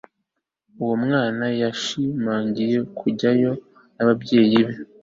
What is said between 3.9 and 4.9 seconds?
n'ababyeyi be